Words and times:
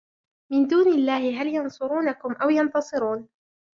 مِنْ 0.51 0.67
دُونِ 0.67 0.87
اللَّهِ 0.93 1.41
هَلْ 1.41 1.47
يَنْصُرُونَكُمْ 1.47 2.33
أَوْ 2.33 2.49
يَنْتَصِرُونَ 2.49 3.27